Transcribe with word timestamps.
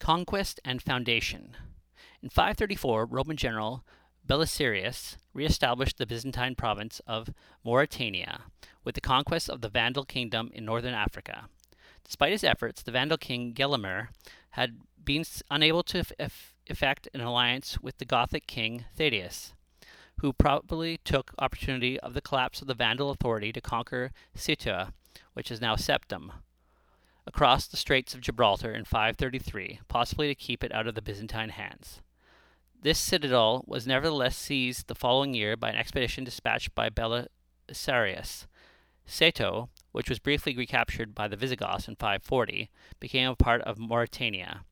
Conquest 0.00 0.58
and 0.64 0.82
Foundation. 0.82 1.56
In 2.22 2.30
534, 2.30 3.04
Roman 3.04 3.36
general 3.36 3.84
Belisarius 4.26 5.16
re-established 5.34 5.98
the 5.98 6.06
Byzantine 6.06 6.54
province 6.54 7.00
of 7.06 7.28
Mauritania 7.62 8.44
with 8.82 8.94
the 8.94 9.00
conquest 9.02 9.50
of 9.50 9.60
the 9.60 9.68
Vandal 9.68 10.04
kingdom 10.04 10.50
in 10.54 10.64
northern 10.64 10.94
Africa. 10.94 11.44
Despite 12.02 12.32
his 12.32 12.44
efforts, 12.44 12.82
the 12.82 12.90
Vandal 12.90 13.18
king 13.18 13.52
Gelimer 13.52 14.08
had 14.50 14.78
been 15.04 15.24
unable 15.50 15.82
to 15.84 16.02
effect 16.66 17.08
an 17.12 17.20
alliance 17.20 17.78
with 17.80 17.98
the 17.98 18.04
Gothic 18.06 18.46
king 18.46 18.86
Thaddeus, 18.96 19.52
who 20.20 20.32
probably 20.32 20.98
took 21.04 21.32
opportunity 21.38 22.00
of 22.00 22.14
the 22.14 22.22
collapse 22.22 22.62
of 22.62 22.68
the 22.68 22.74
Vandal 22.74 23.10
authority 23.10 23.52
to 23.52 23.60
conquer 23.60 24.12
Ceuta, 24.34 24.92
which 25.34 25.50
is 25.50 25.60
now 25.60 25.76
Septem, 25.76 26.32
across 27.26 27.66
the 27.66 27.76
Straits 27.76 28.14
of 28.14 28.20
Gibraltar 28.20 28.72
in 28.72 28.84
533, 28.84 29.80
possibly 29.88 30.28
to 30.28 30.34
keep 30.34 30.64
it 30.64 30.74
out 30.74 30.86
of 30.86 30.94
the 30.94 31.02
Byzantine 31.02 31.50
hands. 31.50 32.00
This 32.82 32.98
citadel 32.98 33.62
was 33.66 33.86
nevertheless 33.86 34.36
seized 34.36 34.86
the 34.86 34.94
following 34.94 35.34
year 35.34 35.56
by 35.56 35.68
an 35.68 35.76
expedition 35.76 36.24
dispatched 36.24 36.74
by 36.74 36.88
Belisarius. 36.88 38.46
Ceuta, 39.06 39.68
which 39.92 40.08
was 40.08 40.18
briefly 40.18 40.56
recaptured 40.56 41.14
by 41.14 41.28
the 41.28 41.36
Visigoths 41.36 41.88
in 41.88 41.96
540, 41.96 42.70
became 42.98 43.28
a 43.28 43.36
part 43.36 43.60
of 43.62 43.78
Mauritania. 43.78 44.62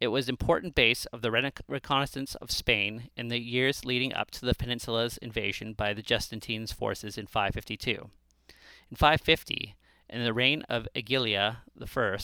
It 0.00 0.08
was 0.08 0.28
an 0.28 0.34
important 0.34 0.76
base 0.76 1.06
of 1.06 1.22
the 1.22 1.52
reconnaissance 1.66 2.36
of 2.36 2.52
Spain 2.52 3.10
in 3.16 3.28
the 3.28 3.40
years 3.40 3.84
leading 3.84 4.14
up 4.14 4.30
to 4.30 4.46
the 4.46 4.54
peninsula's 4.54 5.18
invasion 5.18 5.72
by 5.72 5.92
the 5.92 6.02
Justinian's 6.02 6.72
forces 6.72 7.18
in 7.18 7.26
552. 7.26 8.08
In 8.90 8.96
550, 8.96 9.74
in 10.08 10.24
the 10.24 10.32
reign 10.32 10.62
of 10.68 10.88
Agilia 10.94 11.58
I, 11.80 12.18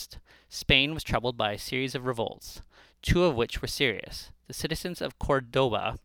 Spain 0.48 0.95
was 0.95 1.05
troubled 1.05 1.37
by 1.37 1.52
a 1.52 1.59
series 1.59 1.95
of 1.95 2.07
revolts, 2.07 2.62
two 3.02 3.24
of 3.24 3.34
which 3.34 3.60
were 3.60 3.69
serious. 3.69 4.30
The 4.46 4.54
citizens 4.54 5.01
of 5.01 5.18
Cordoba 5.18 5.99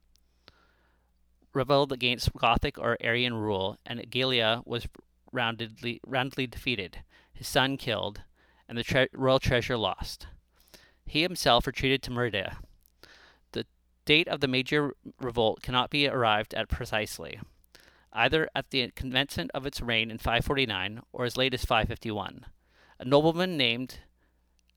rebelled 1.53 1.91
against 1.91 2.33
Gothic 2.33 2.77
or 2.77 2.97
Arian 3.01 3.33
rule, 3.33 3.77
and 3.85 3.99
Agilia 3.99 4.61
was 4.65 4.87
roundedly, 5.33 5.99
roundly 6.05 6.47
defeated, 6.47 6.99
his 7.33 7.47
son 7.47 7.77
killed, 7.77 8.21
and 8.67 8.77
the 8.77 8.83
tre- 8.83 9.07
royal 9.13 9.39
treasure 9.39 9.77
lost. 9.77 10.27
He 11.05 11.21
himself 11.21 11.65
retreated 11.65 12.03
to 12.03 12.11
Merida. 12.11 12.57
The 13.51 13.65
date 14.05 14.27
of 14.27 14.41
the 14.41 14.47
major 14.47 14.93
revolt 15.19 15.61
cannot 15.61 15.89
be 15.89 16.07
arrived 16.07 16.53
at 16.53 16.69
precisely 16.69 17.39
either 18.13 18.49
at 18.55 18.71
the 18.71 18.91
commencement 18.95 19.51
of 19.53 19.65
its 19.65 19.81
reign 19.81 20.11
in 20.11 20.17
549 20.17 21.01
or 21.13 21.25
as 21.25 21.37
late 21.37 21.53
as 21.53 21.65
551. 21.65 22.45
A 22.99 23.05
nobleman 23.05 23.57
named 23.57 23.99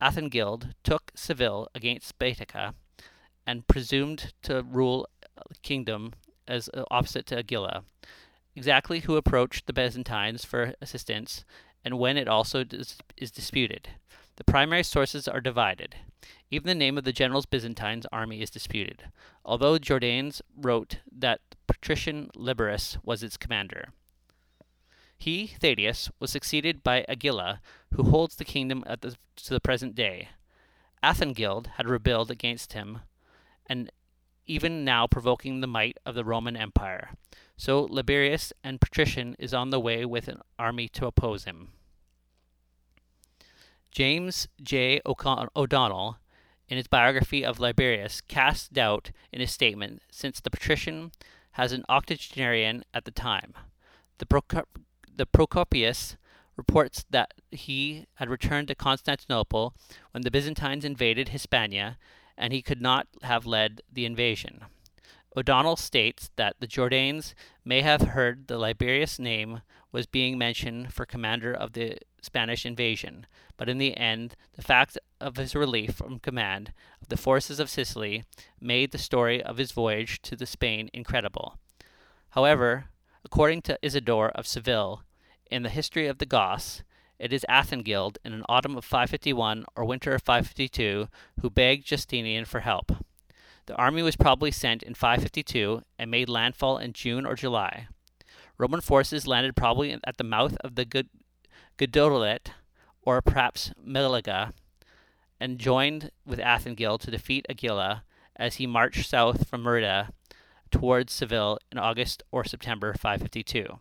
Athengild 0.01 0.73
took 0.83 1.13
Seville 1.15 1.69
against 1.75 2.19
Baetica 2.19 2.75
and 3.47 3.67
presumed 3.67 4.33
to 4.43 4.63
rule 4.63 5.09
the 5.49 5.55
kingdom 5.63 6.13
as 6.47 6.69
uh, 6.75 6.85
opposite 6.91 7.27
to 7.27 7.37
Agilia. 7.43 7.83
Exactly 8.55 9.01
who 9.01 9.17
approached 9.17 9.67
the 9.67 9.73
Byzantines 9.73 10.45
for 10.45 10.75
assistance 10.81 11.45
and 11.85 11.99
when 11.99 12.17
it 12.17 12.29
also 12.29 12.65
is 13.17 13.31
disputed. 13.31 13.89
The 14.37 14.45
primary 14.45 14.83
sources 14.83 15.27
are 15.27 15.41
divided. 15.41 15.97
Even 16.51 16.69
the 16.69 16.75
name 16.75 16.99
of 16.99 17.05
the 17.05 17.13
general's 17.13 17.47
Byzantine 17.47 18.03
army 18.13 18.43
is 18.43 18.51
disputed, 18.51 19.05
although 19.45 19.79
Jordanes 19.79 20.41
wrote 20.57 20.99
that 21.11 21.41
patrician 21.73 22.31
Liberius 22.37 22.99
was 23.03 23.23
its 23.23 23.39
commander. 23.39 23.89
He, 25.17 25.47
Thaddeus, 25.47 26.11
was 26.21 26.31
succeeded 26.31 26.83
by 26.83 27.07
Agila, 27.09 27.61
who 27.95 28.03
holds 28.03 28.37
the 28.37 28.45
kingdom 28.45 28.85
the, 29.01 29.17
to 29.37 29.55
the 29.55 29.61
present 29.61 29.95
day. 29.95 30.29
Athengild 31.03 31.69
had 31.79 31.89
rebelled 31.89 32.31
against 32.31 32.75
him, 32.75 33.01
and 33.67 33.91
even 34.47 34.85
now 34.85 35.07
provoking 35.07 35.61
the 35.61 35.67
might 35.67 35.97
of 36.05 36.15
the 36.15 36.25
Roman 36.25 36.57
Empire. 36.57 37.13
So 37.57 37.85
Liberius 37.85 38.53
and 38.63 38.81
Patrician 38.81 39.35
is 39.39 39.55
on 39.55 39.71
the 39.71 39.81
way 39.81 40.05
with 40.05 40.29
an 40.29 40.41
army 40.59 40.89
to 40.89 41.07
oppose 41.07 41.45
him. 41.45 41.69
James 43.91 44.47
J. 44.63 45.01
O'Donnell, 45.07 46.19
in 46.69 46.77
his 46.77 46.87
biography 46.87 47.45
of 47.45 47.61
Liberius, 47.61 48.21
casts 48.21 48.69
doubt 48.69 49.11
in 49.33 49.41
his 49.41 49.53
statement 49.53 50.03
since 50.11 50.39
the 50.41 50.51
patrician 50.51 51.13
has 51.53 51.73
an 51.73 51.85
octogenarian 51.89 52.85
at 52.95 53.05
the 53.05 53.11
time. 53.11 53.55
The, 54.19 54.27
Procop- 54.27 54.83
the 55.15 55.27
Procopius 55.27 56.17
reports 56.57 57.05
that 57.11 57.35
he 57.51 58.07
had 58.15 58.29
returned 58.29 58.69
to 58.69 58.75
Constantinople 58.75 59.75
when 60.13 60.23
the 60.23 60.31
Byzantines 60.31 60.85
invaded 60.85 61.31
Hispania, 61.31 61.99
and 62.37 62.53
he 62.53 62.63
could 62.63 62.81
not 62.81 63.07
have 63.23 63.47
led 63.47 63.83
the 63.93 64.05
invasion. 64.05 64.65
O'Donnell 65.37 65.77
states 65.77 66.31
that 66.37 66.57
the 66.61 66.67
Jordanes 66.67 67.33
may 67.65 67.81
have 67.81 68.03
heard 68.03 68.47
the 68.47 68.59
Liberius 68.59 69.19
name 69.19 69.63
was 69.91 70.07
being 70.07 70.37
mentioned 70.37 70.93
for 70.93 71.07
commander 71.07 71.53
of 71.55 71.73
the 71.73 71.97
Spanish 72.21 72.67
invasion, 72.67 73.27
but 73.57 73.69
in 73.69 73.79
the 73.79 73.97
end, 73.97 74.37
the 74.55 74.63
fact 74.63 74.99
of 75.21 75.37
his 75.37 75.55
relief 75.55 75.95
from 75.95 76.19
command 76.19 76.73
of 77.01 77.09
the 77.09 77.17
forces 77.17 77.59
of 77.59 77.71
Sicily 77.71 78.25
made 78.61 78.91
the 78.91 78.99
story 78.99 79.43
of 79.43 79.57
his 79.57 79.73
voyage 79.73 80.21
to 80.23 80.37
the 80.37 80.47
Spain 80.47 80.91
incredible. 80.93 81.59
However, 82.31 82.87
according 83.25 83.63
to 83.63 83.79
Isidore 83.83 84.31
of 84.31 84.47
Seville, 84.47 85.03
in 85.51 85.63
the 85.63 85.69
history 85.69 86.07
of 86.07 86.19
the 86.19 86.27
Goths, 86.27 86.83
it 87.19 87.33
is 87.33 87.47
Athengild 87.49 88.17
in 88.25 88.33
an 88.33 88.45
autumn 88.49 88.77
of 88.77 88.85
551 88.85 89.65
or 89.77 89.85
winter 89.85 90.13
of 90.13 90.23
552 90.23 91.09
who 91.41 91.51
begged 91.51 91.87
Justinian 91.87 92.45
for 92.45 92.61
help. 92.61 92.93
The 93.67 93.77
army 93.77 94.03
was 94.03 94.17
probably 94.17 94.51
sent 94.51 94.83
in 94.83 94.95
552 94.95 95.83
and 95.99 96.11
made 96.11 96.29
landfall 96.29 96.79
in 96.79 96.93
June 96.93 97.25
or 97.25 97.35
July. 97.35 97.87
Roman 98.59 98.81
forces 98.81 99.27
landed 99.27 99.57
probably 99.57 99.97
at 100.05 100.17
the 100.17 100.25
mouth 100.25 100.57
of 100.63 100.75
the 100.75 101.07
Guadalete, 101.79 102.51
or 103.03 103.23
perhaps 103.23 103.73
Meliga, 103.85 104.53
and 105.41 105.59
joined 105.59 106.11
with 106.25 106.39
Athengild 106.39 107.01
to 107.01 107.11
defeat 107.11 107.47
Agila 107.51 108.03
as 108.37 108.57
he 108.57 108.67
marched 108.67 109.09
south 109.09 109.49
from 109.49 109.63
Merida 109.63 110.11
towards 110.71 111.13
Seville 111.13 111.59
in 111.71 111.79
August 111.79 112.23
or 112.31 112.45
September 112.45 112.95
552. 112.95 113.79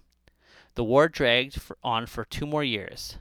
The 0.76 0.84
war 0.84 1.08
dragged 1.08 1.60
on 1.84 2.06
for 2.06 2.26
two 2.26 2.46
more 2.46 2.64
years. 2.64 3.18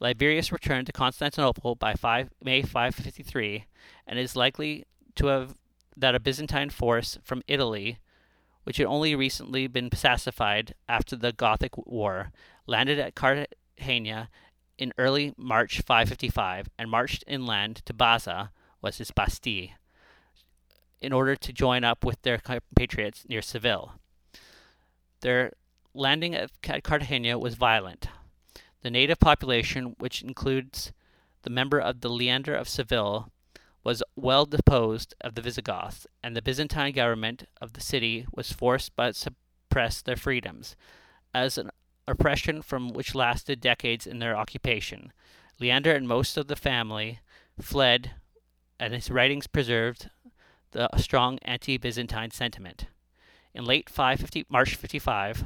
Liberius 0.00 0.52
returned 0.52 0.86
to 0.86 0.92
Constantinople 0.92 1.74
by 1.74 1.94
5, 1.94 2.30
May 2.42 2.62
553 2.62 3.66
and 4.06 4.18
is 4.18 4.36
likely 4.36 4.86
to 5.16 5.26
have 5.26 5.54
that 5.96 6.14
a 6.14 6.20
Byzantine 6.20 6.70
force 6.70 7.18
from 7.22 7.42
Italy, 7.46 7.98
which 8.64 8.76
had 8.76 8.86
only 8.86 9.14
recently 9.14 9.66
been 9.66 9.90
pacified 9.90 10.74
after 10.88 11.16
the 11.16 11.32
Gothic 11.32 11.76
War, 11.76 12.32
landed 12.66 12.98
at 12.98 13.14
Cartagena 13.14 14.28
in 14.78 14.92
early 14.96 15.34
March 15.36 15.80
555 15.80 16.68
and 16.78 16.90
marched 16.90 17.24
inland 17.26 17.82
to 17.84 17.92
Baza, 17.92 18.50
was 18.80 18.98
his 18.98 19.10
Bastille, 19.10 19.68
in 21.00 21.12
order 21.12 21.36
to 21.36 21.52
join 21.52 21.84
up 21.84 22.04
with 22.04 22.22
their 22.22 22.38
compatriots 22.38 23.26
near 23.28 23.42
Seville. 23.42 23.92
Their 25.20 25.52
landing 25.92 26.34
at 26.34 26.50
Cartagena 26.62 27.38
was 27.38 27.54
violent. 27.54 28.08
The 28.82 28.90
native 28.90 29.20
population, 29.20 29.94
which 29.98 30.22
includes 30.22 30.92
the 31.42 31.50
member 31.50 31.78
of 31.78 32.00
the 32.00 32.08
Leander 32.08 32.54
of 32.54 32.68
Seville, 32.68 33.30
was 33.82 34.02
well 34.14 34.44
deposed 34.44 35.14
of 35.20 35.34
the 35.34 35.42
Visigoths, 35.42 36.06
and 36.22 36.36
the 36.36 36.42
Byzantine 36.42 36.92
government 36.92 37.44
of 37.60 37.72
the 37.72 37.80
city 37.80 38.26
was 38.32 38.52
forced 38.52 38.94
but 38.94 39.16
suppress 39.16 40.02
their 40.02 40.16
freedoms, 40.16 40.76
as 41.34 41.56
an 41.56 41.70
oppression 42.06 42.60
from 42.60 42.92
which 42.92 43.14
lasted 43.14 43.60
decades 43.60 44.06
in 44.06 44.18
their 44.18 44.36
occupation. 44.36 45.12
Leander 45.58 45.94
and 45.94 46.06
most 46.06 46.36
of 46.36 46.48
the 46.48 46.56
family 46.56 47.20
fled, 47.60 48.12
and 48.78 48.92
his 48.94 49.10
writings 49.10 49.46
preserved 49.46 50.10
the 50.72 50.88
strong 50.96 51.38
anti-Byzantine 51.42 52.30
sentiment. 52.30 52.86
In 53.54 53.64
late 53.64 53.88
550, 53.88 54.46
March 54.48 54.74
55, 54.74 55.44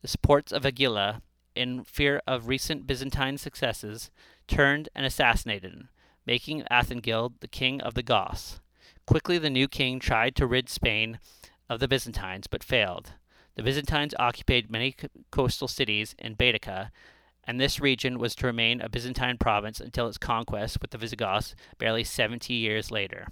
the 0.00 0.08
supports 0.08 0.52
of 0.52 0.64
Agila, 0.64 1.22
in 1.54 1.84
fear 1.84 2.20
of 2.26 2.48
recent 2.48 2.86
Byzantine 2.86 3.38
successes, 3.38 4.10
turned 4.48 4.88
and 4.94 5.06
assassinated 5.06 5.72
him 5.72 5.88
making 6.26 6.62
Athengild 6.70 7.40
the 7.40 7.48
king 7.48 7.80
of 7.80 7.94
the 7.94 8.02
Goths. 8.02 8.60
Quickly, 9.06 9.38
the 9.38 9.50
new 9.50 9.68
king 9.68 9.98
tried 9.98 10.36
to 10.36 10.46
rid 10.46 10.68
Spain 10.68 11.18
of 11.68 11.80
the 11.80 11.88
Byzantines, 11.88 12.46
but 12.46 12.62
failed. 12.62 13.14
The 13.56 13.62
Byzantines 13.62 14.14
occupied 14.18 14.70
many 14.70 14.94
coastal 15.30 15.68
cities 15.68 16.14
in 16.18 16.36
Baetica, 16.36 16.90
and 17.44 17.60
this 17.60 17.80
region 17.80 18.18
was 18.18 18.34
to 18.36 18.46
remain 18.46 18.80
a 18.80 18.88
Byzantine 18.88 19.36
province 19.36 19.80
until 19.80 20.06
its 20.06 20.18
conquest 20.18 20.80
with 20.80 20.90
the 20.90 20.98
Visigoths 20.98 21.54
barely 21.78 22.04
70 22.04 22.54
years 22.54 22.90
later. 22.90 23.26